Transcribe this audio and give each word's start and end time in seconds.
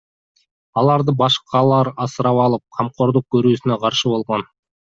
Аларды 0.81 1.13
башкалар 1.19 1.91
асырап 2.07 2.41
алып, 2.47 2.65
камкордук 2.79 3.29
көрүүсүнө 3.37 3.81
каршы 3.85 4.17
болгон. 4.17 4.49